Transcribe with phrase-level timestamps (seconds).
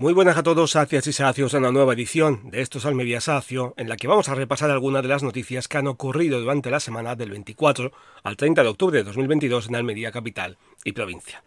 [0.00, 3.20] Muy buenas a todos, sacias y sacios, a una nueva edición de Estos al Media
[3.20, 6.70] Sacio, en la que vamos a repasar algunas de las noticias que han ocurrido durante
[6.70, 7.92] la semana del 24
[8.22, 11.44] al 30 de octubre de 2022 en Almería capital y provincia.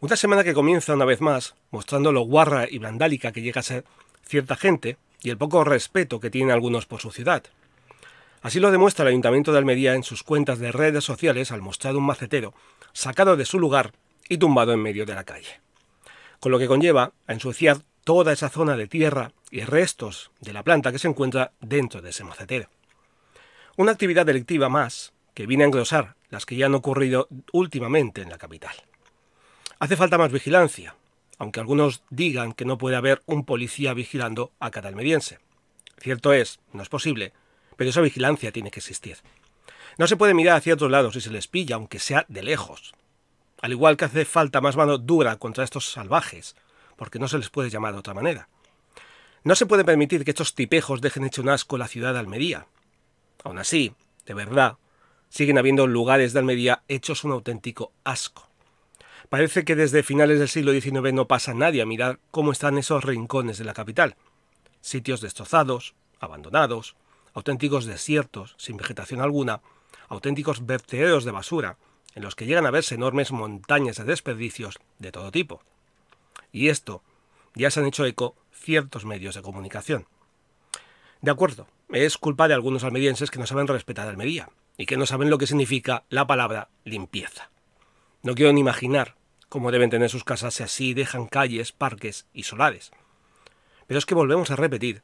[0.00, 3.62] Una semana que comienza una vez más mostrando lo guarra y vandálica que llega a
[3.62, 3.84] ser
[4.24, 7.42] cierta gente y el poco respeto que tienen algunos por su ciudad.
[8.40, 11.94] Así lo demuestra el Ayuntamiento de Almería en sus cuentas de redes sociales al mostrar
[11.94, 12.54] un macetero
[12.94, 13.92] sacado de su lugar
[14.30, 15.65] y tumbado en medio de la calle
[16.40, 20.62] con lo que conlleva a ensuciar toda esa zona de tierra y restos de la
[20.62, 22.68] planta que se encuentra dentro de ese macetero.
[23.76, 28.30] Una actividad delictiva más que viene a engrosar las que ya han ocurrido últimamente en
[28.30, 28.74] la capital.
[29.78, 30.96] Hace falta más vigilancia,
[31.38, 35.38] aunque algunos digan que no puede haber un policía vigilando a cada almeriense.
[35.98, 37.32] Cierto es, no es posible,
[37.76, 39.18] pero esa vigilancia tiene que existir.
[39.98, 42.94] No se puede mirar hacia otros lados si se les pilla, aunque sea de lejos,
[43.62, 46.56] al igual que hace falta más mano dura contra estos salvajes,
[46.96, 48.48] porque no se les puede llamar de otra manera.
[49.44, 52.66] No se puede permitir que estos tipejos dejen hecho un asco la ciudad de Almería.
[53.44, 53.94] Aún así,
[54.26, 54.76] de verdad,
[55.28, 58.48] siguen habiendo lugares de Almería hechos un auténtico asco.
[59.28, 63.04] Parece que desde finales del siglo XIX no pasa nadie a mirar cómo están esos
[63.04, 64.16] rincones de la capital.
[64.80, 66.96] Sitios destrozados, abandonados,
[67.34, 69.60] auténticos desiertos, sin vegetación alguna,
[70.08, 71.76] auténticos vertederos de basura,
[72.16, 75.62] en los que llegan a verse enormes montañas de desperdicios de todo tipo.
[76.50, 77.02] Y esto
[77.54, 80.06] ya se han hecho eco ciertos medios de comunicación.
[81.20, 85.04] De acuerdo, es culpa de algunos almerienses que no saben respetar Almería y que no
[85.04, 87.50] saben lo que significa la palabra limpieza.
[88.22, 89.14] No quiero ni imaginar
[89.50, 92.92] cómo deben tener sus casas si así dejan calles, parques y solares.
[93.86, 95.02] Pero es que volvemos a repetir,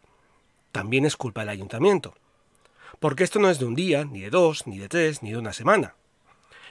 [0.73, 2.15] también es culpa del ayuntamiento.
[3.01, 5.39] Porque esto no es de un día, ni de dos, ni de tres, ni de
[5.39, 5.95] una semana.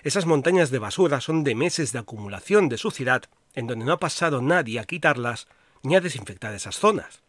[0.04, 4.00] Esas montañas de basura son de meses de acumulación de suciedad en donde no ha
[4.00, 5.48] pasado nadie a quitarlas
[5.84, 7.22] ni a desinfectar esas zonas.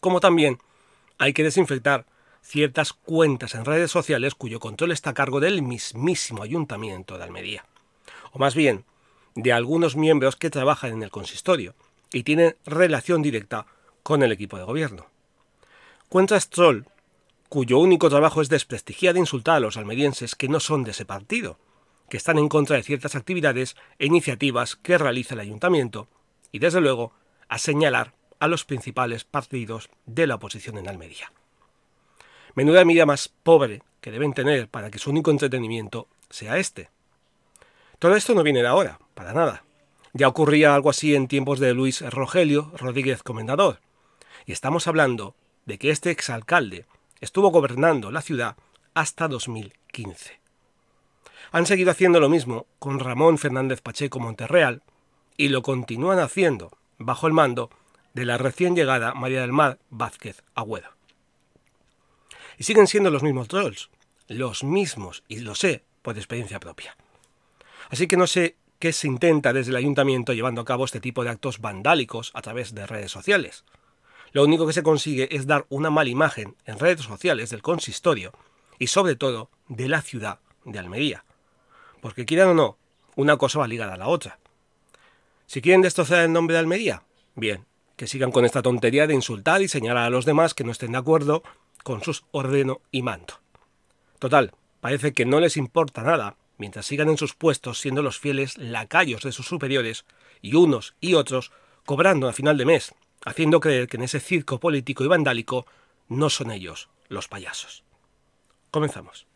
[0.00, 0.58] Como también
[1.18, 2.06] hay que desinfectar
[2.42, 7.64] ciertas cuentas en redes sociales cuyo control está a cargo del mismísimo ayuntamiento de Almería,
[8.32, 8.84] o más bien
[9.34, 11.74] de algunos miembros que trabajan en el consistorio
[12.12, 13.66] y tienen relación directa
[14.02, 15.06] con el equipo de gobierno.
[16.08, 16.84] Cuentas troll
[17.50, 21.04] cuyo único trabajo es desprestigiar e insultar a los almerienses que no son de ese
[21.04, 21.58] partido,
[22.08, 26.06] que están en contra de ciertas actividades e iniciativas que realiza el ayuntamiento,
[26.52, 27.12] y desde luego
[27.48, 31.32] a señalar a los principales partidos de la oposición en Almería.
[32.54, 36.88] Menuda medida más pobre que deben tener para que su único entretenimiento sea este.
[37.98, 39.64] Todo esto no viene de ahora, para nada.
[40.12, 43.80] Ya ocurría algo así en tiempos de Luis Rogelio Rodríguez Comendador,
[44.46, 45.34] y estamos hablando
[45.66, 46.86] de que este exalcalde
[47.20, 48.56] estuvo gobernando la ciudad
[48.94, 50.40] hasta 2015.
[51.52, 54.82] Han seguido haciendo lo mismo con Ramón Fernández Pacheco Monterreal
[55.36, 57.70] y lo continúan haciendo bajo el mando
[58.14, 60.90] de la recién llegada María del Mar Vázquez Agüero.
[62.58, 63.90] Y siguen siendo los mismos trolls,
[64.28, 66.96] los mismos, y lo sé por experiencia propia.
[67.88, 71.24] Así que no sé qué se intenta desde el ayuntamiento llevando a cabo este tipo
[71.24, 73.64] de actos vandálicos a través de redes sociales
[74.32, 78.32] lo único que se consigue es dar una mala imagen en redes sociales del consistorio
[78.78, 81.24] y sobre todo de la ciudad de Almería.
[82.00, 82.78] Porque quieran o no,
[83.16, 84.38] una cosa va ligada a la otra.
[85.46, 87.02] Si quieren destrozar el nombre de Almería,
[87.34, 90.72] bien, que sigan con esta tontería de insultar y señalar a los demás que no
[90.72, 91.42] estén de acuerdo
[91.82, 93.34] con sus ordeno y mando.
[94.18, 98.56] Total, parece que no les importa nada mientras sigan en sus puestos siendo los fieles
[98.58, 100.04] lacayos de sus superiores
[100.40, 101.52] y unos y otros
[101.84, 102.94] cobrando a final de mes
[103.24, 105.66] haciendo creer que en ese circo político y vandálico
[106.08, 107.84] no son ellos los payasos.
[108.70, 109.29] Comenzamos.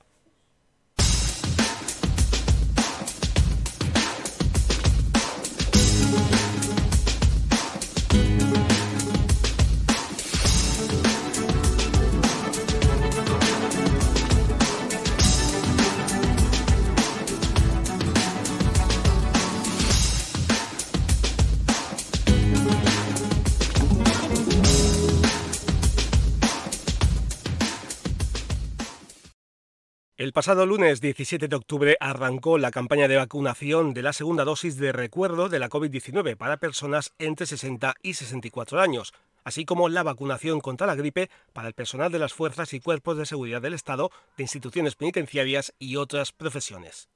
[30.44, 34.92] Pasado lunes 17 de octubre arrancó la campaña de vacunación de la segunda dosis de
[34.92, 40.60] recuerdo de la COVID-19 para personas entre 60 y 64 años, así como la vacunación
[40.60, 44.10] contra la gripe para el personal de las fuerzas y cuerpos de seguridad del Estado,
[44.36, 47.08] de instituciones penitenciarias y otras profesiones.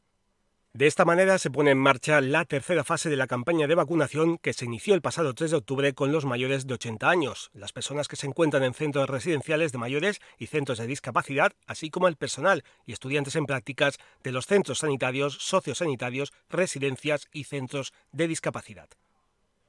[0.78, 4.38] De esta manera se pone en marcha la tercera fase de la campaña de vacunación
[4.38, 7.72] que se inició el pasado 3 de octubre con los mayores de 80 años, las
[7.72, 12.06] personas que se encuentran en centros residenciales de mayores y centros de discapacidad, así como
[12.06, 18.28] el personal y estudiantes en prácticas de los centros sanitarios, sociosanitarios, residencias y centros de
[18.28, 18.88] discapacidad.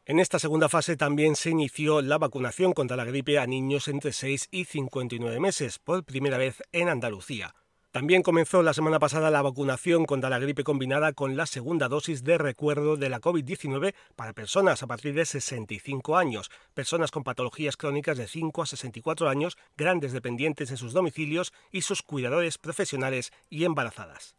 [0.05, 4.13] En esta segunda fase también se inició la vacunación contra la gripe a niños entre
[4.13, 7.55] 6 y 59 meses, por primera vez en Andalucía.
[7.91, 12.23] También comenzó la semana pasada la vacunación contra la gripe combinada con la segunda dosis
[12.23, 17.77] de recuerdo de la COVID-19 para personas a partir de 65 años, personas con patologías
[17.77, 23.31] crónicas de 5 a 64 años, grandes dependientes en sus domicilios y sus cuidadores profesionales
[23.49, 24.35] y embarazadas.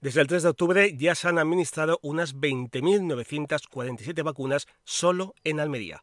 [0.00, 6.00] Desde el 3 de octubre ya se han administrado unas 20.947 vacunas solo en Almería.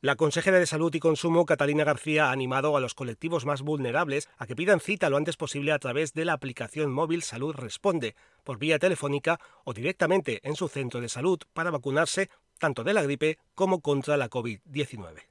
[0.00, 4.28] La consejera de Salud y Consumo, Catalina García, ha animado a los colectivos más vulnerables
[4.38, 8.14] a que pidan cita lo antes posible a través de la aplicación móvil Salud Responde,
[8.44, 12.30] por vía telefónica o directamente en su centro de salud para vacunarse
[12.60, 15.24] tanto de la gripe como contra la COVID-19.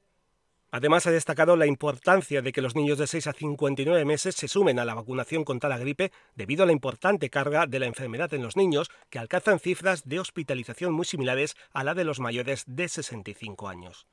[0.70, 4.50] Además, ha destacado la importancia de que los niños de 6 a 59 meses se
[4.50, 8.34] sumen a la vacunación contra la gripe debido a la importante carga de la enfermedad
[8.34, 12.66] en los niños, que alcanzan cifras de hospitalización muy similares a la de los mayores
[12.68, 14.08] de 65 años.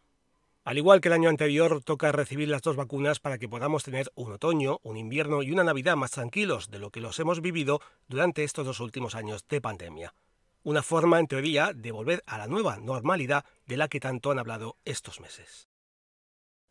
[0.65, 4.11] Al igual que el año anterior, toca recibir las dos vacunas para que podamos tener
[4.15, 7.83] un otoño, un invierno y una Navidad más tranquilos de lo que los hemos vivido
[8.09, 10.15] durante estos dos últimos años de pandemia.
[10.63, 14.39] Una forma, en teoría, de volver a la nueva normalidad de la que tanto han
[14.39, 15.69] hablado estos meses.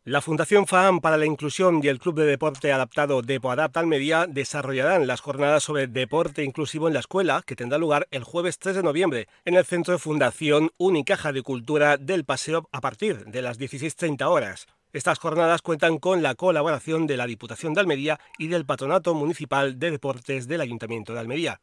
[0.06, 5.06] La Fundación FAAM para la Inclusión y el Club de Deporte Adaptado Depoadapt Almería desarrollarán
[5.06, 8.82] las jornadas sobre deporte inclusivo en la escuela que tendrá lugar el jueves 3 de
[8.82, 13.58] noviembre en el Centro de Fundación Unicaja de Cultura del Paseo a partir de las
[13.58, 14.66] 16.30 horas.
[14.92, 19.78] Estas jornadas cuentan con la colaboración de la Diputación de Almería y del Patronato Municipal
[19.78, 21.62] de Deportes del Ayuntamiento de Almería.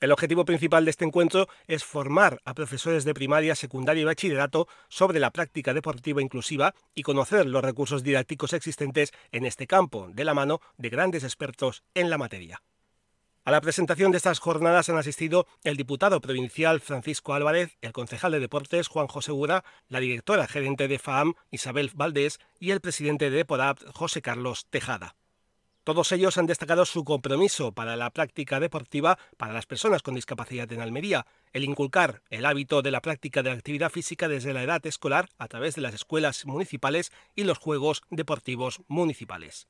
[0.00, 4.68] El objetivo principal de este encuentro es formar a profesores de primaria, secundaria y bachillerato
[4.88, 10.24] sobre la práctica deportiva inclusiva y conocer los recursos didácticos existentes en este campo, de
[10.24, 12.62] la mano de grandes expertos en la materia.
[13.44, 18.30] A la presentación de estas jornadas han asistido el diputado provincial Francisco Álvarez, el concejal
[18.30, 23.30] de deportes Juan José Ura, la directora gerente de FAAM Isabel Valdés y el presidente
[23.30, 25.16] de PODAP José Carlos Tejada.
[25.88, 30.70] Todos ellos han destacado su compromiso para la práctica deportiva para las personas con discapacidad
[30.70, 31.24] en Almería,
[31.54, 35.30] el inculcar el hábito de la práctica de la actividad física desde la edad escolar
[35.38, 39.66] a través de las escuelas municipales y los Juegos Deportivos Municipales.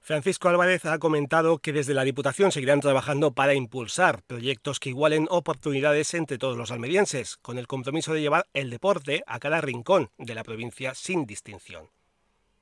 [0.00, 5.26] Francisco Álvarez ha comentado que desde la Diputación seguirán trabajando para impulsar proyectos que igualen
[5.28, 10.08] oportunidades entre todos los almerienses, con el compromiso de llevar el deporte a cada rincón
[10.16, 11.90] de la provincia sin distinción.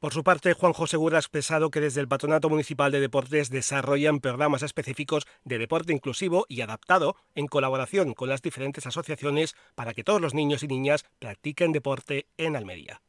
[0.03, 3.51] Por su parte, Juan José Gura ha expresado que desde el Patronato Municipal de Deportes
[3.51, 9.95] desarrollan programas específicos de deporte inclusivo y adaptado en colaboración con las diferentes asociaciones para
[9.95, 13.01] que todos los niños y niñas practiquen deporte en Almería.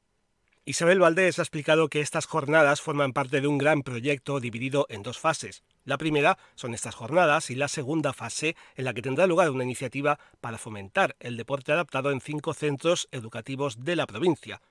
[0.65, 5.01] Isabel Valdés ha explicado que estas jornadas forman parte de un gran proyecto dividido en
[5.01, 5.63] dos fases.
[5.85, 9.63] La primera son estas jornadas y la segunda fase en la que tendrá lugar una
[9.63, 14.61] iniciativa para fomentar el deporte adaptado en cinco centros educativos de la provincia,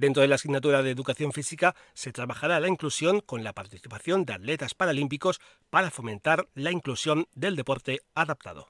[0.00, 4.32] Dentro de la asignatura de Educación Física se trabajará la inclusión con la participación de
[4.32, 8.68] atletas paralímpicos para fomentar la inclusión del deporte adaptado.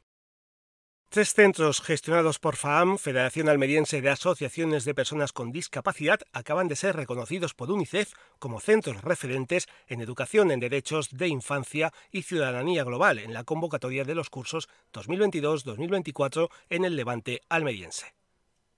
[1.09, 6.75] Tres centros gestionados por FAAM, Federación Almeriense de Asociaciones de Personas con Discapacidad, acaban de
[6.75, 12.83] ser reconocidos por UNICEF como centros referentes en educación en derechos de infancia y ciudadanía
[12.83, 18.20] global en la convocatoria de los cursos 2022-2024 en el Levante almeriense.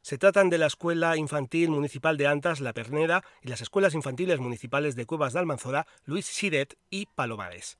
[0.02, 4.40] Se tratan de la Escuela Infantil Municipal de Antas, La Pernera y las Escuelas Infantiles
[4.40, 7.78] Municipales de Cuevas de Almanzora, Luis Siret y Palomares.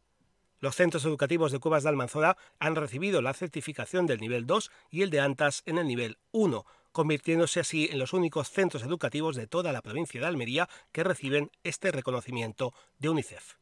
[0.61, 5.03] Los centros educativos de Cuevas de Almanzora han recibido la certificación del nivel 2 y
[5.03, 9.49] el de Antas en el nivel 1, convirtiéndose así en los únicos centros educativos de
[9.49, 13.62] toda la provincia de Almería que reciben este reconocimiento de UNICEF.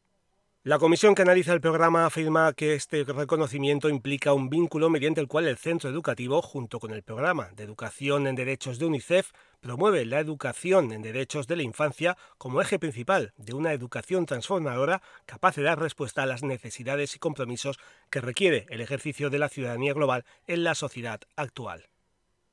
[0.63, 5.27] La comisión que analiza el programa afirma que este reconocimiento implica un vínculo mediante el
[5.27, 10.05] cual el centro educativo, junto con el programa de educación en derechos de UNICEF, promueve
[10.05, 15.57] la educación en derechos de la infancia como eje principal de una educación transformadora capaz
[15.57, 17.79] de dar respuesta a las necesidades y compromisos
[18.11, 21.89] que requiere el ejercicio de la ciudadanía global en la sociedad actual.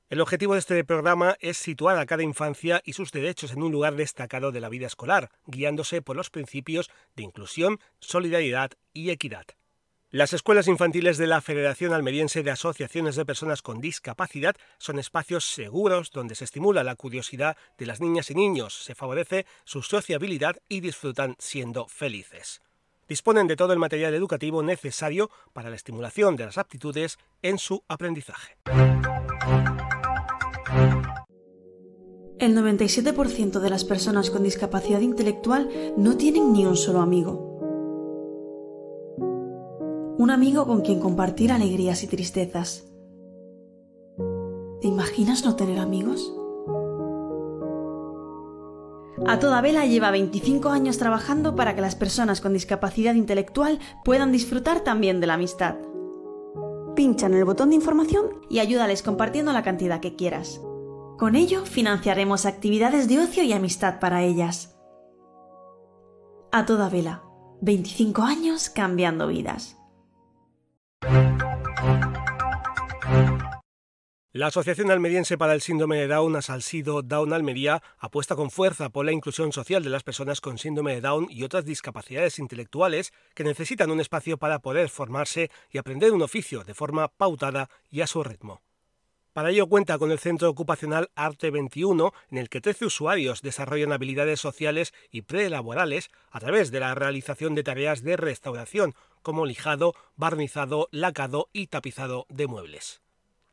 [0.10, 3.74] El objetivo de este programa es situar a cada infancia y sus derechos en un
[3.74, 9.46] lugar destacado de la vida escolar, guiándose por los principios de inclusión, solidaridad y equidad.
[10.10, 15.44] Las escuelas infantiles de la Federación Almeriense de Asociaciones de Personas con Discapacidad son espacios
[15.44, 20.56] seguros donde se estimula la curiosidad de las niñas y niños, se favorece su sociabilidad
[20.70, 22.62] y disfrutan siendo felices.
[23.10, 27.84] Disponen de todo el material educativo necesario para la estimulación de las aptitudes en su
[27.90, 28.56] aprendizaje.
[32.40, 37.58] El 97% de las personas con discapacidad intelectual no tienen ni un solo amigo.
[40.20, 42.86] Un amigo con quien compartir alegrías y tristezas.
[44.82, 46.32] ¿Te imaginas no tener amigos?
[49.26, 54.32] A toda vela lleva 25 años trabajando para que las personas con discapacidad intelectual puedan
[54.32, 55.78] disfrutar también de la amistad.
[56.96, 60.62] Pincha en el botón de información y ayúdales compartiendo la cantidad que quieras.
[61.18, 64.78] Con ello financiaremos actividades de ocio y amistad para ellas.
[66.52, 67.24] A toda vela.
[67.62, 69.78] 25 años cambiando vidas.
[74.32, 79.04] La Asociación Almeriense para el Síndrome de Down, Asalsido Down Almería, apuesta con fuerza por
[79.04, 83.44] la inclusión social de las personas con síndrome de Down y otras discapacidades intelectuales que
[83.44, 88.08] necesitan un espacio para poder formarse y aprender un oficio de forma pautada y a
[88.08, 88.67] su ritmo.
[89.38, 93.92] Para ello cuenta con el Centro Ocupacional Arte 21, en el que 13 usuarios desarrollan
[93.92, 99.94] habilidades sociales y prelaborales a través de la realización de tareas de restauración, como lijado,
[100.16, 103.04] barnizado, lacado y tapizado de muebles.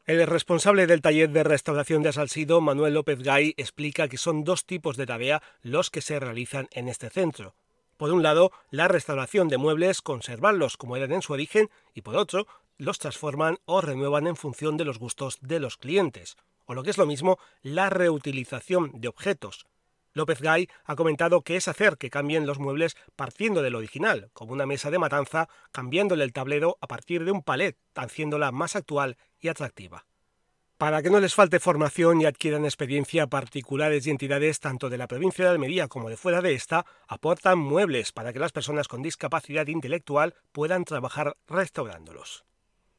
[0.07, 4.65] El responsable del taller de restauración de Asalsido, Manuel López Gay, explica que son dos
[4.65, 7.57] tipos de tarea los que se realizan en este centro.
[7.99, 12.17] Por un lado, la restauración de muebles, conservarlos como eran en su origen, y por
[12.17, 12.47] otro,
[12.79, 16.91] los transforman o renuevan en función de los gustos de los clientes, o lo que
[16.91, 19.67] es lo mismo, la reutilización de objetos,
[20.15, 24.53] López Gay ha comentado que es hacer que cambien los muebles partiendo del original, como
[24.53, 29.17] una mesa de matanza, cambiándole el tablero a partir de un palet, haciéndola más actual
[29.41, 30.07] y atractiva.
[30.79, 35.09] Para que no les falte formación y adquieran experiencia, particulares y entidades tanto de la
[35.09, 39.03] provincia de Almería como de fuera de esta aportan muebles para que las personas con
[39.03, 42.45] discapacidad intelectual puedan trabajar restaurándolos.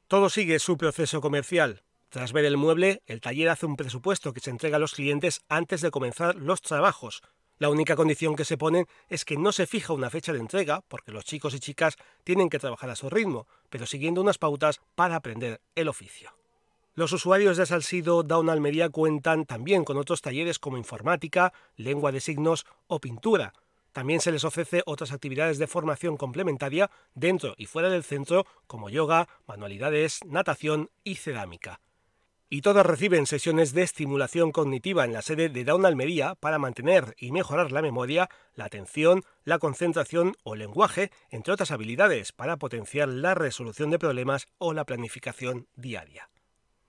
[0.08, 1.82] Todo sigue su proceso comercial.
[2.10, 5.42] Tras ver el mueble, el taller hace un presupuesto que se entrega a los clientes
[5.50, 7.24] antes de comenzar los trabajos.
[7.58, 10.82] La única condición que se pone es que no se fija una fecha de entrega,
[10.90, 14.80] porque los chicos y chicas tienen que trabajar a su ritmo, pero siguiendo unas pautas
[14.94, 16.30] para aprender el oficio.
[16.94, 22.20] Los usuarios de Salsido Down Almería cuentan también con otros talleres como informática, lengua de
[22.20, 23.54] signos o pintura.
[23.96, 28.90] También se les ofrece otras actividades de formación complementaria dentro y fuera del centro como
[28.90, 31.80] yoga, manualidades, natación y cerámica
[32.50, 37.16] y todas reciben sesiones de estimulación cognitiva en la sede de Down Almería para mantener
[37.18, 42.58] y mejorar la memoria, la atención, la concentración o el lenguaje, entre otras habilidades para
[42.58, 46.30] potenciar la resolución de problemas o la planificación diaria.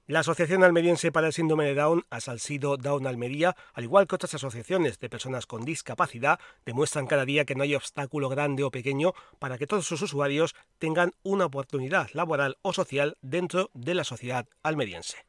[0.08, 4.34] La Asociación Almeriense para el Síndrome de Down, Asalsido Down Almería, al igual que otras
[4.34, 9.14] asociaciones de personas con discapacidad, demuestran cada día que no hay obstáculo grande o pequeño
[9.40, 14.46] para que todos sus usuarios tengan una oportunidad laboral o social dentro de la sociedad
[14.62, 15.26] almeriense.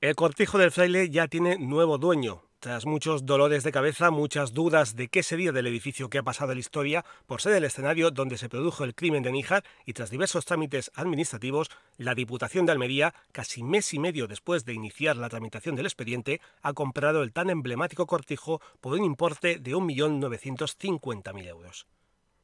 [0.00, 2.49] El cortijo del fraile ya tiene nuevo dueño.
[2.60, 6.52] Tras muchos dolores de cabeza, muchas dudas de qué sería del edificio que ha pasado
[6.52, 10.10] la historia por ser el escenario donde se produjo el crimen de Níjar y tras
[10.10, 15.30] diversos trámites administrativos, la Diputación de Almería, casi mes y medio después de iniciar la
[15.30, 21.86] tramitación del expediente, ha comprado el tan emblemático cortijo por un importe de 1.950.000 euros.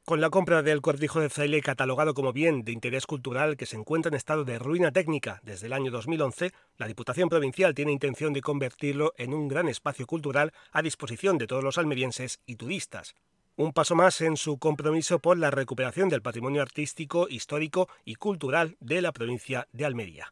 [0.07, 3.75] Con la compra del cortijo de fraile catalogado como bien de interés cultural que se
[3.75, 8.31] encuentra en estado de ruina técnica desde el año 2011, la Diputación Provincial tiene intención
[8.31, 13.15] de convertirlo en un gran espacio cultural a disposición de todos los almerienses y turistas.
[13.57, 18.77] Un paso más en su compromiso por la recuperación del patrimonio artístico, histórico y cultural
[18.79, 20.31] de la provincia de Almería.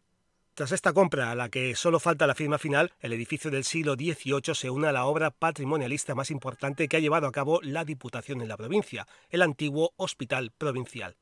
[0.55, 3.95] Tras esta compra, a la que solo falta la firma final, el edificio del siglo
[3.95, 7.83] XVIII se une a la obra patrimonialista más importante que ha llevado a cabo la
[7.83, 11.17] Diputación en la provincia, el antiguo Hospital Provincial.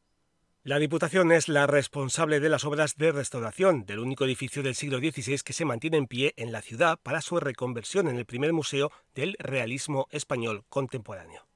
[0.62, 5.00] La Diputación es la responsable de las obras de restauración del único edificio del siglo
[5.00, 8.54] XVI que se mantiene en pie en la ciudad para su reconversión en el primer
[8.54, 11.48] museo del realismo español contemporáneo.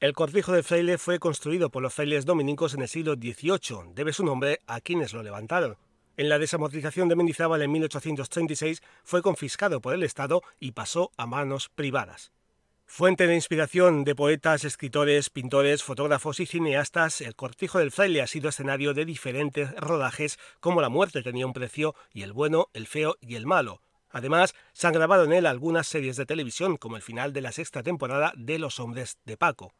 [0.00, 3.94] El cortijo de fraile fue construido por los frailes dominicos en el siglo XVIII.
[3.94, 5.78] Debe su nombre a quienes lo levantaron.
[6.18, 11.26] En la desamortización de Mendizábal en 1836 fue confiscado por el Estado y pasó a
[11.26, 12.32] manos privadas.
[12.84, 18.26] Fuente de inspiración de poetas, escritores, pintores, fotógrafos y cineastas, el Cortijo del Fraile ha
[18.26, 22.86] sido escenario de diferentes rodajes como La muerte tenía un precio y El bueno, el
[22.86, 23.80] feo y el malo.
[24.10, 27.52] Además, se han grabado en él algunas series de televisión como el final de la
[27.52, 29.72] sexta temporada de Los hombres de Paco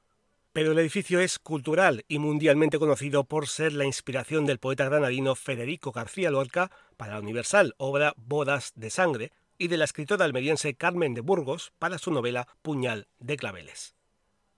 [0.52, 5.34] pero el edificio es cultural y mundialmente conocido por ser la inspiración del poeta granadino
[5.34, 10.74] Federico García Lorca para la universal obra Bodas de Sangre y de la escritora almeriense
[10.74, 13.94] Carmen de Burgos para su novela Puñal de Claveles.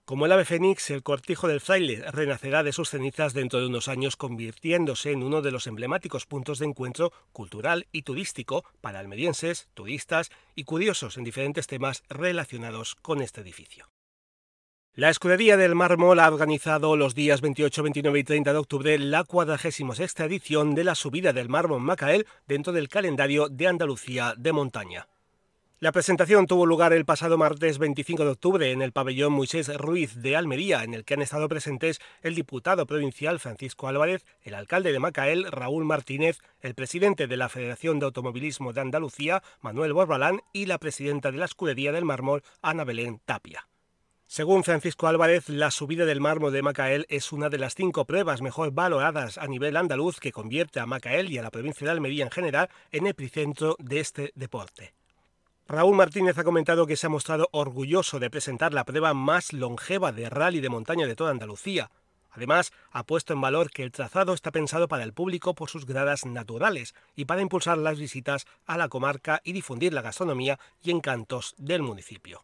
[0.05, 3.87] Como el ave fénix, el cortijo del fraile renacerá de sus cenizas dentro de unos
[3.87, 9.67] años, convirtiéndose en uno de los emblemáticos puntos de encuentro cultural y turístico para almerienses,
[9.73, 13.94] turistas y curiosos en diferentes temas relacionados con este edificio.
[14.97, 19.25] La Escudería del Mármol ha organizado los días 28, 29 y 30 de octubre la
[19.25, 25.09] 46 edición de la subida del Mármol Macael dentro del calendario de Andalucía de montaña.
[25.79, 30.15] La presentación tuvo lugar el pasado martes 25 de octubre en el pabellón Moisés Ruiz
[30.21, 34.93] de Almería, en el que han estado presentes el diputado provincial Francisco Álvarez, el alcalde
[34.93, 40.39] de Macael Raúl Martínez, el presidente de la Federación de Automovilismo de Andalucía Manuel Borbalán
[40.53, 43.67] y la presidenta de la Escudería del Mármol Ana Belén Tapia.
[44.27, 48.41] Según Francisco Álvarez, la subida del mármol de Macael es una de las cinco pruebas
[48.41, 52.23] mejor valoradas a nivel andaluz que convierte a Macael y a la provincia de Almería
[52.23, 54.93] en general en epicentro de este deporte.
[55.67, 60.11] Raúl Martínez ha comentado que se ha mostrado orgulloso de presentar la prueba más longeva
[60.11, 61.91] de rally de montaña de toda Andalucía.
[62.31, 65.85] Además, ha puesto en valor que el trazado está pensado para el público por sus
[65.85, 70.91] gradas naturales y para impulsar las visitas a la comarca y difundir la gastronomía y
[70.91, 72.43] encantos del municipio.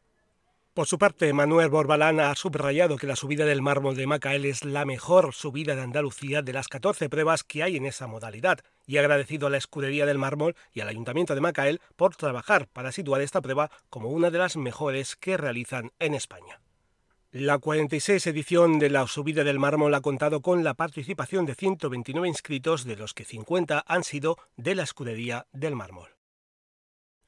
[0.73, 4.63] Por su parte, Manuel Borbalán ha subrayado que la subida del mármol de Macael es
[4.63, 8.95] la mejor subida de Andalucía de las 14 pruebas que hay en esa modalidad y
[8.95, 12.93] ha agradecido a la Escudería del Mármol y al Ayuntamiento de Macael por trabajar para
[12.93, 16.61] situar esta prueba como una de las mejores que realizan en España.
[17.33, 22.29] La 46 edición de la subida del mármol ha contado con la participación de 129
[22.29, 26.20] inscritos, de los que 50 han sido de la Escudería del Mármol.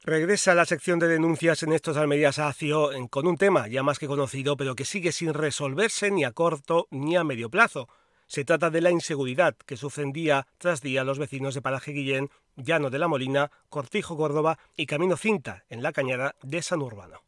[0.06, 4.06] Regresa la sección de denuncias en estos Almerías Acio con un tema ya más que
[4.06, 7.88] conocido, pero que sigue sin resolverse ni a corto ni a medio plazo.
[8.26, 12.28] Se trata de la inseguridad que sufren día tras día los vecinos de Paraje Guillén,
[12.54, 17.22] Llano de la Molina, Cortijo Córdoba y Camino Cinta, en la cañada de San Urbano.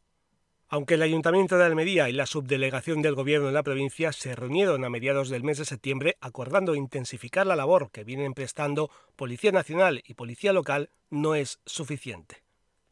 [0.68, 4.84] Aunque el Ayuntamiento de Almería y la subdelegación del Gobierno en la provincia se reunieron
[4.84, 10.02] a mediados del mes de septiembre acordando intensificar la labor que vienen prestando Policía Nacional
[10.04, 12.45] y Policía Local, no es suficiente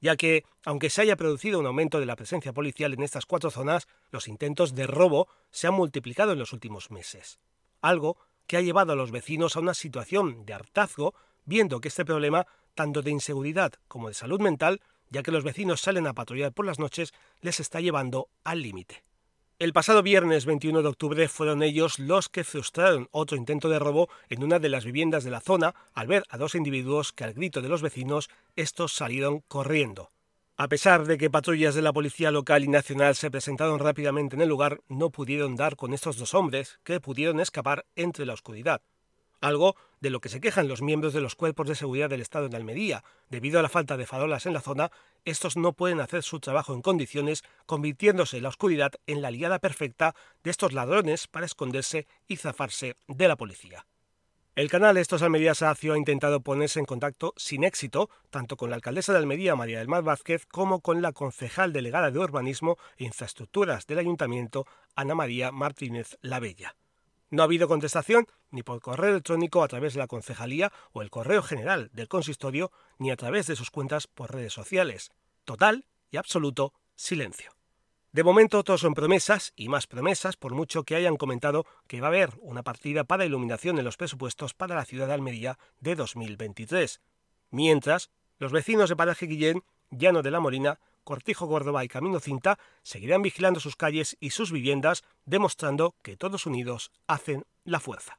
[0.04, 3.50] ya que, aunque se haya producido un aumento de la presencia policial en estas cuatro
[3.50, 7.40] zonas, los intentos de robo se han multiplicado en los últimos meses.
[7.80, 11.14] Algo que ha llevado a los vecinos a una situación de hartazgo,
[11.46, 15.80] viendo que este problema, tanto de inseguridad como de salud mental, ya que los vecinos
[15.80, 19.04] salen a patrullar por las noches, les está llevando al límite.
[19.60, 24.08] El pasado viernes 21 de octubre fueron ellos los que frustraron otro intento de robo
[24.28, 27.34] en una de las viviendas de la zona al ver a dos individuos que al
[27.34, 30.10] grito de los vecinos estos salieron corriendo.
[30.56, 34.42] A pesar de que patrullas de la policía local y nacional se presentaron rápidamente en
[34.42, 38.82] el lugar, no pudieron dar con estos dos hombres que pudieron escapar entre la oscuridad
[39.40, 42.46] algo de lo que se quejan los miembros de los cuerpos de seguridad del Estado
[42.46, 43.04] en Almería.
[43.30, 44.90] Debido a la falta de farolas en la zona,
[45.24, 50.14] estos no pueden hacer su trabajo en condiciones, convirtiéndose la oscuridad en la aliada perfecta
[50.42, 53.86] de estos ladrones para esconderse y zafarse de la policía.
[54.56, 58.76] El canal Estos Almería Sacio ha intentado ponerse en contacto sin éxito tanto con la
[58.76, 63.02] alcaldesa de Almería, María del Mar Vázquez, como con la concejal delegada de Urbanismo e
[63.02, 66.76] Infraestructuras del Ayuntamiento, Ana María Martínez Bella.
[67.30, 71.10] No ha habido contestación ni por correo electrónico a través de la concejalía o el
[71.10, 75.10] correo general del consistorio, ni a través de sus cuentas por redes sociales.
[75.44, 77.52] Total y absoluto silencio.
[78.12, 82.06] De momento todos son promesas y más promesas, por mucho que hayan comentado que va
[82.06, 85.96] a haber una partida para iluminación en los presupuestos para la ciudad de Almería de
[85.96, 87.00] 2023.
[87.50, 92.58] Mientras, los vecinos de Paraje Guillén, Llano de la Molina, Cortijo Córdoba y Camino Cinta
[92.82, 98.18] seguirán vigilando sus calles y sus viviendas, demostrando que todos unidos hacen la fuerza.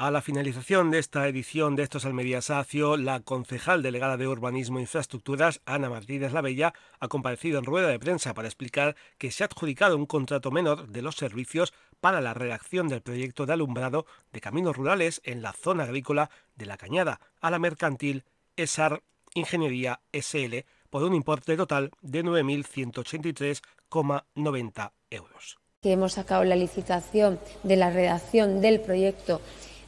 [0.00, 4.78] A la finalización de esta edición de Estos Almería Sacio, la concejal delegada de Urbanismo
[4.78, 9.44] e Infraestructuras, Ana Martínez Bella, ha comparecido en rueda de prensa para explicar que se
[9.44, 14.06] ha adjudicado un contrato menor de los servicios para la redacción del proyecto de alumbrado
[14.32, 18.24] de caminos rurales en la zona agrícola de La Cañada a la mercantil
[18.56, 19.02] ESAR
[19.34, 25.58] Ingeniería SL por un importe total de 9.183,90 euros.
[25.80, 29.40] Que hemos sacado la licitación de la redacción del proyecto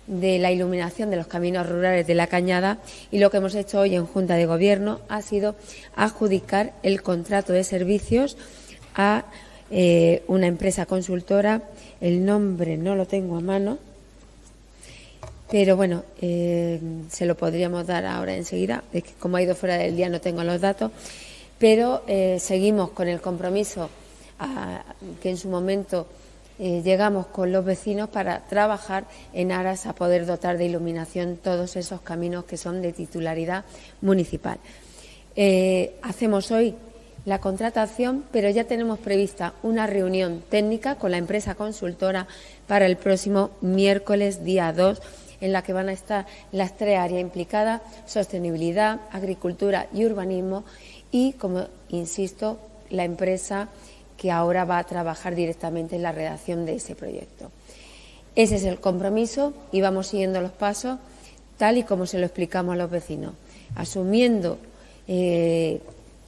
[0.06, 2.78] de la iluminación de los caminos rurales de la Cañada
[3.10, 5.54] y lo que hemos hecho hoy en Junta de Gobierno ha sido
[5.94, 8.36] adjudicar el contrato de servicios
[8.94, 9.24] a
[9.70, 11.62] eh, una empresa consultora.
[12.00, 13.78] El nombre no lo tengo a mano,
[15.52, 18.84] pero bueno, eh, se lo podríamos dar ahora enseguida.
[18.90, 20.90] Es que como ha ido fuera del día no tengo los datos.
[21.58, 23.90] Pero eh, seguimos con el compromiso
[25.20, 26.06] que en su momento
[26.58, 31.76] eh, llegamos con los vecinos para trabajar en aras a poder dotar de iluminación todos
[31.76, 33.66] esos caminos que son de titularidad
[34.00, 34.58] municipal.
[36.00, 36.74] hacemos hoy
[37.26, 42.26] la contratación, pero ya tenemos prevista una reunión técnica con la empresa consultora
[42.66, 45.00] para el próximo miércoles día 2
[45.42, 50.64] en la que van a estar las tres áreas implicadas, sostenibilidad, agricultura y urbanismo,
[51.10, 53.68] y, como insisto, la empresa
[54.16, 57.50] que ahora va a trabajar directamente en la redacción de ese proyecto.
[58.34, 60.98] Ese es el compromiso y vamos siguiendo los pasos
[61.58, 63.34] tal y como se lo explicamos a los vecinos,
[63.74, 64.58] asumiendo
[65.06, 65.80] eh,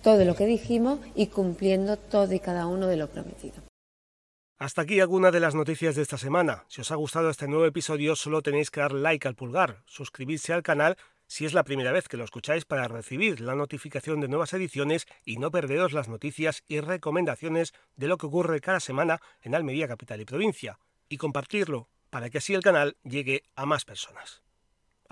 [0.03, 3.64] todo lo que dijimos y cumpliendo todo y cada uno de lo prometido.
[4.57, 6.65] Hasta aquí alguna de las noticias de esta semana.
[6.69, 10.53] Si os ha gustado este nuevo episodio, solo tenéis que dar like al pulgar, suscribirse
[10.53, 14.29] al canal si es la primera vez que lo escucháis para recibir la notificación de
[14.29, 19.21] nuevas ediciones y no perderos las noticias y recomendaciones de lo que ocurre cada semana
[19.43, 23.85] en Almería Capital y Provincia, y compartirlo para que así el canal llegue a más
[23.85, 24.44] personas.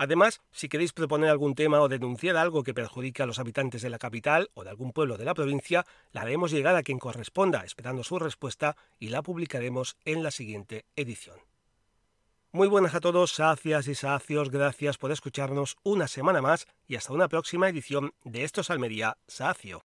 [0.03, 3.89] Además, si queréis proponer algún tema o denunciar algo que perjudique a los habitantes de
[3.89, 7.63] la capital o de algún pueblo de la provincia, la haremos llegar a quien corresponda,
[7.63, 11.37] esperando su respuesta y la publicaremos en la siguiente edición.
[12.51, 17.13] Muy buenas a todos, sacias y sacios, gracias por escucharnos una semana más y hasta
[17.13, 19.85] una próxima edición de Estos Almería Sacio.